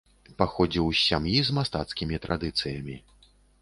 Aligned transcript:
Паходзіў 0.39 0.87
з 1.01 1.03
сем'і 1.11 1.37
з 1.51 1.59
мастацкімі 1.59 2.15
традыцыямі. 2.29 2.95